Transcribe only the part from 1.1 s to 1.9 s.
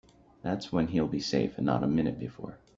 safe and not a